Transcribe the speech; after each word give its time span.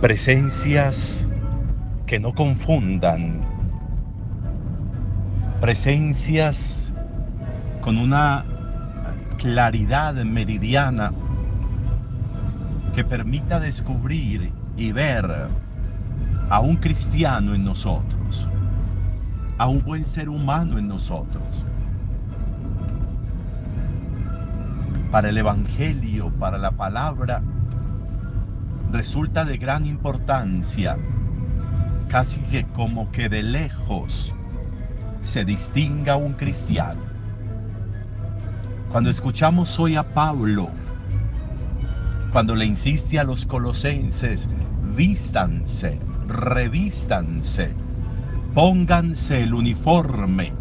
Presencias 0.00 1.26
que 2.06 2.20
no 2.20 2.32
confundan. 2.32 3.40
Presencias 5.60 6.92
con 7.80 7.98
una 7.98 8.44
claridad 9.38 10.14
meridiana 10.14 11.12
que 12.94 13.02
permita 13.02 13.58
descubrir 13.58 14.52
y 14.76 14.92
ver 14.92 15.48
a 16.48 16.60
un 16.60 16.76
cristiano 16.76 17.56
en 17.56 17.64
nosotros, 17.64 18.48
a 19.58 19.66
un 19.66 19.82
buen 19.82 20.04
ser 20.04 20.28
humano 20.28 20.78
en 20.78 20.86
nosotros. 20.86 21.64
Para 25.10 25.30
el 25.30 25.38
Evangelio, 25.38 26.30
para 26.38 26.56
la 26.56 26.70
palabra, 26.70 27.42
resulta 28.90 29.44
de 29.44 29.58
gran 29.58 29.86
importancia, 29.86 30.96
casi 32.08 32.40
que 32.40 32.64
como 32.68 33.10
que 33.10 33.28
de 33.28 33.42
lejos 33.42 34.34
se 35.22 35.44
distinga 35.44 36.16
un 36.16 36.32
cristiano. 36.34 37.02
Cuando 38.90 39.10
escuchamos 39.10 39.78
hoy 39.78 39.96
a 39.96 40.14
Pablo, 40.14 40.70
cuando 42.32 42.54
le 42.54 42.64
insiste 42.64 43.18
a 43.18 43.24
los 43.24 43.44
colosenses, 43.44 44.48
vístanse, 44.96 45.98
revístanse, 46.26 47.74
pónganse 48.54 49.42
el 49.42 49.54
uniforme 49.54 50.52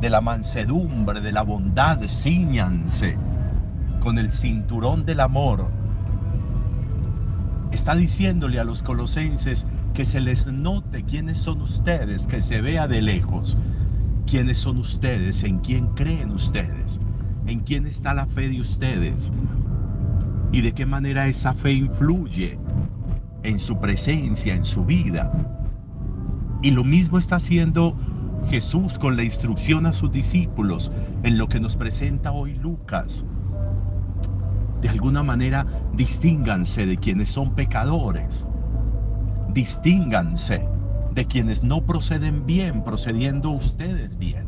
de 0.00 0.10
la 0.10 0.20
mansedumbre, 0.20 1.20
de 1.20 1.32
la 1.32 1.42
bondad, 1.42 2.00
ciñanse 2.06 3.16
con 4.00 4.18
el 4.18 4.30
cinturón 4.30 5.06
del 5.06 5.20
amor. 5.20 5.83
Está 7.74 7.96
diciéndole 7.96 8.60
a 8.60 8.64
los 8.64 8.84
colosenses 8.84 9.66
que 9.94 10.04
se 10.04 10.20
les 10.20 10.46
note 10.46 11.02
quiénes 11.02 11.38
son 11.38 11.60
ustedes, 11.60 12.24
que 12.28 12.40
se 12.40 12.60
vea 12.60 12.86
de 12.86 13.02
lejos 13.02 13.58
quiénes 14.28 14.58
son 14.58 14.78
ustedes, 14.78 15.42
en 15.42 15.58
quién 15.58 15.88
creen 15.88 16.30
ustedes, 16.30 17.00
en 17.48 17.58
quién 17.60 17.88
está 17.88 18.14
la 18.14 18.26
fe 18.26 18.48
de 18.48 18.60
ustedes 18.60 19.32
y 20.52 20.60
de 20.60 20.72
qué 20.72 20.86
manera 20.86 21.26
esa 21.26 21.52
fe 21.52 21.72
influye 21.72 22.60
en 23.42 23.58
su 23.58 23.76
presencia, 23.80 24.54
en 24.54 24.64
su 24.64 24.84
vida. 24.84 25.32
Y 26.62 26.70
lo 26.70 26.84
mismo 26.84 27.18
está 27.18 27.36
haciendo 27.36 27.96
Jesús 28.50 29.00
con 29.00 29.16
la 29.16 29.24
instrucción 29.24 29.86
a 29.86 29.92
sus 29.92 30.12
discípulos 30.12 30.92
en 31.24 31.38
lo 31.38 31.48
que 31.48 31.58
nos 31.58 31.74
presenta 31.74 32.30
hoy 32.30 32.54
Lucas. 32.54 33.26
De 34.84 34.90
alguna 34.90 35.22
manera, 35.22 35.66
distínganse 35.94 36.84
de 36.84 36.98
quienes 36.98 37.30
son 37.30 37.54
pecadores. 37.54 38.50
Distínganse 39.54 40.68
de 41.14 41.24
quienes 41.24 41.62
no 41.62 41.86
proceden 41.86 42.44
bien, 42.44 42.84
procediendo 42.84 43.48
ustedes 43.48 44.18
bien. 44.18 44.44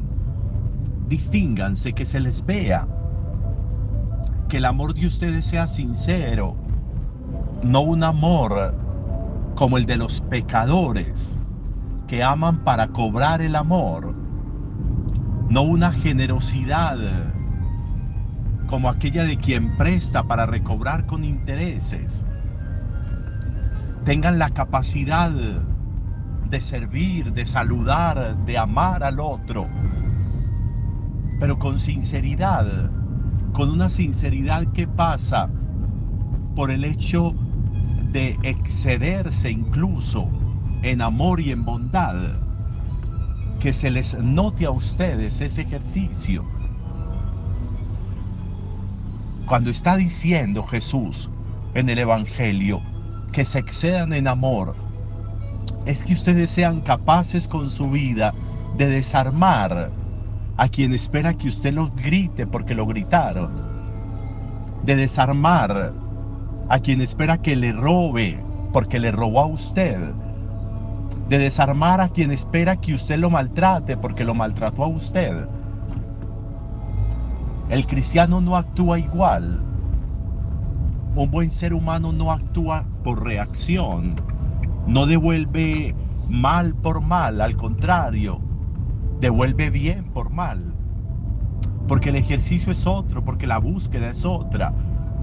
Distínganse, 1.09 1.95
que 1.95 2.05
se 2.05 2.21
les 2.21 2.45
vea. 2.45 2.87
Que 4.51 4.59
el 4.59 4.67
amor 4.67 4.93
de 4.93 5.07
ustedes 5.07 5.47
sea 5.47 5.67
sincero, 5.67 6.55
no 7.63 7.81
un 7.81 8.05
amor 8.05 8.75
como 9.55 9.79
el 9.79 9.87
de 9.87 9.97
los 9.97 10.21
pecadores 10.21 11.39
que 12.09 12.23
aman 12.23 12.59
para 12.59 12.89
cobrar 12.89 13.41
el 13.41 13.57
amor, 13.57 14.15
no 15.49 15.63
una 15.63 15.93
generosidad 15.93 16.99
como 18.67 18.89
aquella 18.89 19.25
de 19.25 19.39
quien 19.39 19.77
presta 19.77 20.25
para 20.25 20.47
recobrar 20.47 21.07
con 21.07 21.25
intereses. 21.25 22.25
Tengan 24.05 24.39
la 24.39 24.51
capacidad 24.51 25.31
de 25.31 26.61
servir, 26.61 27.33
de 27.33 27.47
saludar, 27.47 28.37
de 28.45 28.59
amar 28.59 29.03
al 29.03 29.21
otro, 29.21 29.69
pero 31.41 31.59
con 31.59 31.79
sinceridad, 31.79 32.91
con 33.53 33.71
una 33.71 33.89
sinceridad 33.89 34.67
que 34.73 34.87
pasa 34.87 35.49
por 36.55 36.71
el 36.71 36.85
hecho 36.85 37.35
de 38.13 38.39
excederse 38.43 39.51
incluso 39.51 40.29
en 40.83 41.03
amor 41.03 41.41
y 41.41 41.53
en 41.53 41.65
bondad, 41.65 42.17
que 43.61 43.73
se 43.73 43.91
les 43.91 44.17
note 44.19 44.67
a 44.67 44.71
ustedes 44.71 45.41
ese 45.41 45.63
ejercicio. 45.63 46.45
Cuando 49.47 49.71
está 49.71 49.97
diciendo 49.97 50.65
Jesús 50.65 51.31
en 51.75 51.89
el 51.89 52.01
Evangelio 52.01 52.83
que 53.31 53.45
se 53.45 53.61
excedan 53.61 54.13
en 54.13 54.27
amor, 54.27 54.75
es 55.85 56.03
que 56.03 56.15
ustedes 56.15 56.51
sean 56.51 56.81
capaces 56.81 57.47
con 57.47 57.71
su 57.71 57.89
vida 57.89 58.35
de 58.77 58.89
desarmar 58.89 59.93
a 60.57 60.69
quien 60.69 60.93
espera 60.93 61.35
que 61.35 61.47
usted 61.47 61.73
los 61.73 61.95
grite 61.95 62.45
porque 62.45 62.75
lo 62.75 62.87
gritaron, 62.87 63.53
de 64.83 64.97
desarmar 64.97 65.93
a 66.69 66.79
quien 66.81 67.01
espera 67.01 67.39
que 67.39 67.55
le 67.55 67.71
robe 67.71 68.43
porque 68.73 68.99
le 68.99 69.13
robó 69.13 69.43
a 69.43 69.47
usted, 69.47 70.01
de 71.29 71.39
desarmar 71.39 72.01
a 72.01 72.09
quien 72.09 72.33
espera 72.33 72.81
que 72.81 72.95
usted 72.95 73.17
lo 73.17 73.31
maltrate 73.31 73.97
porque 73.97 74.25
lo 74.25 74.35
maltrató 74.35 74.83
a 74.83 74.89
usted. 74.89 75.47
El 77.69 77.85
cristiano 77.89 78.41
no 78.41 78.55
actúa 78.55 79.01
igual. 79.01 79.61
Un 81.17 81.31
buen 81.33 81.51
ser 81.51 81.75
humano 81.75 82.13
no 82.13 82.31
actúa 82.31 82.85
por 83.03 83.25
reacción, 83.25 84.15
no 84.87 85.07
devuelve 85.07 85.95
mal 86.29 86.75
por 86.75 87.01
mal, 87.01 87.41
al 87.41 87.57
contrario, 87.57 88.41
devuelve 89.21 89.71
bien 89.71 90.05
por 90.05 90.31
mal. 90.31 90.75
Porque 91.89 92.11
el 92.11 92.17
ejercicio 92.17 92.71
es 92.71 92.87
otro, 92.87 93.25
porque 93.25 93.49
la 93.49 93.59
búsqueda 93.59 94.11
es 94.11 94.25
otra, 94.25 94.73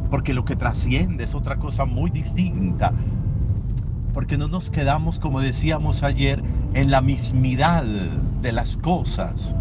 porque 0.10 0.34
lo 0.34 0.44
que 0.44 0.58
trasciende 0.58 1.24
es 1.24 1.36
otra 1.36 1.56
cosa 1.56 1.86
muy 1.86 2.10
distinta. 2.10 2.92
Porque 4.14 4.38
no 4.38 4.50
nos 4.50 4.70
quedamos, 4.70 5.18
como 5.18 5.40
decíamos 5.40 6.04
ayer, 6.04 6.44
en 6.74 6.92
la 6.92 7.00
mismidad 7.00 7.86
de 8.42 8.52
las 8.52 8.76
cosas, 8.76 9.56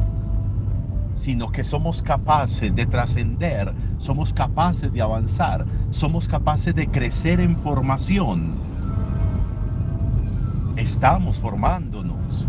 sino 1.23 1.53
que 1.53 1.63
somos 1.63 2.03
capaces 2.03 2.75
de 2.75 2.85
trascender, 2.85 3.73
somos 3.99 4.33
capaces 4.33 4.93
de 4.93 5.03
avanzar, 5.03 5.65
somos 5.91 6.27
capaces 6.27 6.75
de 6.75 6.89
crecer 6.89 7.39
en 7.39 7.57
formación. 7.57 8.55
Estamos 10.75 11.39
formándonos. 11.39 12.49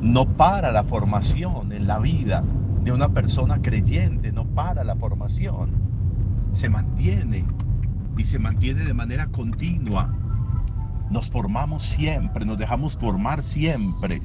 No 0.00 0.24
para 0.24 0.72
la 0.72 0.84
formación 0.84 1.72
en 1.72 1.86
la 1.86 1.98
vida 1.98 2.42
de 2.82 2.92
una 2.92 3.10
persona 3.10 3.60
creyente, 3.60 4.32
no 4.32 4.46
para 4.46 4.82
la 4.82 4.96
formación 4.96 5.68
se 6.52 6.70
mantiene 6.70 7.44
y 8.16 8.24
se 8.24 8.38
mantiene 8.38 8.84
de 8.84 8.94
manera 8.94 9.26
continua. 9.26 10.14
Nos 11.10 11.28
formamos 11.28 11.84
siempre, 11.84 12.46
nos 12.46 12.56
dejamos 12.56 12.96
formar 12.96 13.42
siempre. 13.42 14.22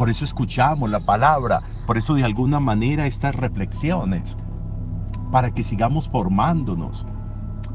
Por 0.00 0.08
eso 0.08 0.24
escuchamos 0.24 0.88
la 0.88 1.00
palabra, 1.00 1.60
por 1.86 1.98
eso 1.98 2.14
de 2.14 2.24
alguna 2.24 2.58
manera 2.58 3.06
estas 3.06 3.34
reflexiones, 3.34 4.34
para 5.30 5.50
que 5.50 5.62
sigamos 5.62 6.08
formándonos, 6.08 7.04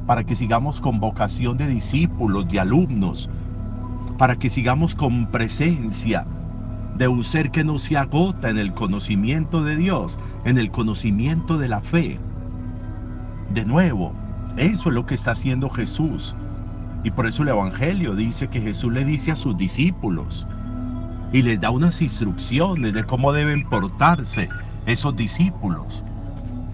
para 0.07 0.23
que 0.23 0.33
sigamos 0.33 0.81
con 0.81 0.99
vocación 0.99 1.55
de 1.55 1.67
discípulos, 1.67 2.47
de 2.47 2.59
alumnos, 2.59 3.29
para 4.17 4.37
que 4.37 4.49
sigamos 4.49 4.95
con 4.95 5.27
presencia 5.27 6.25
de 6.97 7.07
un 7.07 7.23
ser 7.23 7.51
que 7.51 7.63
no 7.63 7.77
se 7.77 7.95
agota 7.95 8.49
en 8.49 8.57
el 8.57 8.73
conocimiento 8.73 9.63
de 9.63 9.77
Dios, 9.77 10.17
en 10.45 10.57
el 10.57 10.71
conocimiento 10.71 11.59
de 11.59 11.67
la 11.67 11.81
fe 11.81 12.17
de 13.53 13.65
nuevo. 13.65 14.13
Eso 14.57 14.89
es 14.89 14.95
lo 14.95 15.05
que 15.05 15.13
está 15.13 15.33
haciendo 15.33 15.69
Jesús. 15.69 16.35
Y 17.03 17.11
por 17.11 17.27
eso 17.27 17.43
el 17.43 17.49
Evangelio 17.49 18.15
dice 18.15 18.47
que 18.47 18.61
Jesús 18.61 18.91
le 18.91 19.05
dice 19.05 19.31
a 19.31 19.35
sus 19.35 19.55
discípulos 19.55 20.47
y 21.35 21.41
les 21.41 21.59
da 21.59 21.69
unas 21.69 22.01
instrucciones 22.01 22.93
de 22.93 23.03
cómo 23.03 23.33
deben 23.33 23.67
portarse 23.67 24.47
esos 24.85 25.17
discípulos, 25.17 26.01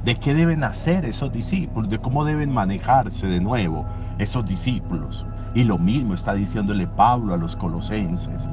de 0.06 0.16
qué 0.20 0.36
deben 0.36 0.64
hacer 0.64 1.04
esos 1.04 1.34
discípulos, 1.34 1.90
de 1.90 1.98
cómo 1.98 2.24
deben 2.24 2.54
manejarse 2.54 3.26
de 3.26 3.42
nuevo 3.42 3.88
esos 4.20 4.46
discípulos. 4.46 5.26
Y 5.56 5.64
lo 5.64 5.80
mismo 5.80 6.14
está 6.14 6.36
diciéndole 6.36 6.86
Pablo 6.86 7.34
a 7.34 7.38
los 7.38 7.56
colosenses. 7.56 8.48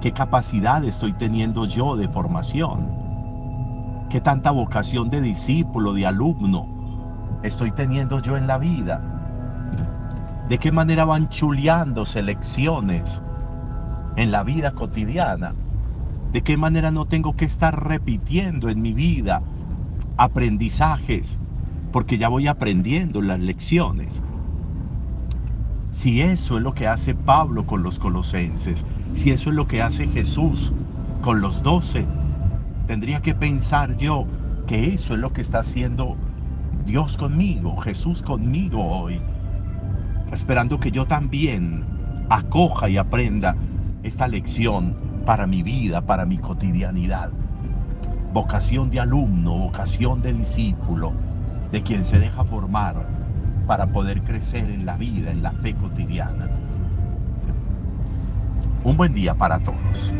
¿Qué 0.00 0.10
capacidad 0.12 0.82
estoy 0.82 1.12
teniendo 1.12 1.66
yo 1.66 1.94
de 1.94 2.08
formación? 2.08 2.88
¿Qué 4.08 4.22
tanta 4.22 4.52
vocación 4.52 5.10
de 5.10 5.20
discípulo, 5.20 5.92
de 5.92 6.06
alumno? 6.06 6.66
estoy 7.42 7.72
teniendo 7.72 8.20
yo 8.22 8.38
en 8.38 8.46
la 8.46 8.56
vida? 8.56 9.02
¿De 10.48 10.56
qué 10.56 10.72
manera 10.72 11.04
van 11.04 11.28
chuleándose 11.28 12.22
lecciones 12.22 13.22
en 14.18 14.32
la 14.32 14.42
vida 14.42 14.72
cotidiana? 14.72 15.54
¿De 16.32 16.42
qué 16.42 16.56
manera 16.56 16.90
no 16.90 17.06
tengo 17.06 17.36
que 17.36 17.44
estar 17.44 17.88
repitiendo 17.88 18.68
en 18.68 18.82
mi 18.82 18.92
vida 18.92 19.42
aprendizajes? 20.16 21.38
Porque 21.92 22.18
ya 22.18 22.28
voy 22.28 22.48
aprendiendo 22.48 23.22
las 23.22 23.38
lecciones. 23.38 24.22
Si 25.90 26.20
eso 26.20 26.58
es 26.58 26.62
lo 26.64 26.74
que 26.74 26.88
hace 26.88 27.14
Pablo 27.14 27.64
con 27.64 27.82
los 27.82 27.98
colosenses, 27.98 28.84
si 29.12 29.30
eso 29.30 29.50
es 29.50 29.56
lo 29.56 29.68
que 29.68 29.82
hace 29.82 30.08
Jesús 30.08 30.72
con 31.22 31.40
los 31.40 31.62
doce, 31.62 32.04
tendría 32.86 33.22
que 33.22 33.34
pensar 33.34 33.96
yo 33.96 34.26
que 34.66 34.94
eso 34.94 35.14
es 35.14 35.20
lo 35.20 35.32
que 35.32 35.40
está 35.42 35.60
haciendo 35.60 36.16
Dios 36.84 37.16
conmigo, 37.16 37.76
Jesús 37.76 38.22
conmigo 38.22 38.84
hoy, 38.84 39.20
esperando 40.32 40.78
que 40.80 40.90
yo 40.90 41.06
también 41.06 41.84
acoja 42.28 42.88
y 42.88 42.98
aprenda 42.98 43.56
esta 44.08 44.26
lección 44.26 44.96
para 45.24 45.46
mi 45.46 45.62
vida, 45.62 46.00
para 46.00 46.24
mi 46.24 46.38
cotidianidad. 46.38 47.30
Vocación 48.32 48.90
de 48.90 49.00
alumno, 49.00 49.56
vocación 49.56 50.22
de 50.22 50.32
discípulo, 50.32 51.12
de 51.70 51.82
quien 51.82 52.04
se 52.04 52.18
deja 52.18 52.42
formar 52.44 53.06
para 53.66 53.86
poder 53.86 54.22
crecer 54.22 54.70
en 54.70 54.86
la 54.86 54.96
vida, 54.96 55.30
en 55.30 55.42
la 55.42 55.52
fe 55.52 55.74
cotidiana. 55.74 56.48
Un 58.82 58.96
buen 58.96 59.12
día 59.12 59.34
para 59.34 59.58
todos. 59.60 60.12